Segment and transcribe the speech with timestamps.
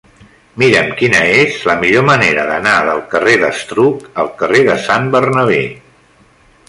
[0.61, 5.61] Mira'm quina és la millor manera d'anar del carrer d'Estruc al carrer de Sant Bernabé.